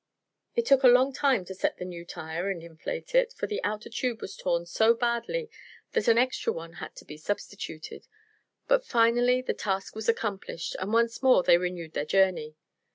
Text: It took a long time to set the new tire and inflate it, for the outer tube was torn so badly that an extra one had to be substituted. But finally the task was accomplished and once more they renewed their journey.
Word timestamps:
It 0.55 0.65
took 0.65 0.81
a 0.81 0.87
long 0.87 1.13
time 1.13 1.45
to 1.45 1.53
set 1.53 1.77
the 1.77 1.85
new 1.85 2.03
tire 2.05 2.49
and 2.49 2.63
inflate 2.63 3.13
it, 3.13 3.33
for 3.33 3.45
the 3.45 3.63
outer 3.63 3.87
tube 3.87 4.19
was 4.19 4.35
torn 4.35 4.65
so 4.65 4.95
badly 4.95 5.47
that 5.91 6.07
an 6.07 6.17
extra 6.17 6.51
one 6.51 6.73
had 6.81 6.95
to 6.95 7.05
be 7.05 7.17
substituted. 7.17 8.07
But 8.67 8.83
finally 8.83 9.43
the 9.43 9.53
task 9.53 9.95
was 9.95 10.09
accomplished 10.09 10.75
and 10.79 10.91
once 10.91 11.21
more 11.21 11.43
they 11.43 11.59
renewed 11.59 11.93
their 11.93 12.05
journey. 12.05 12.55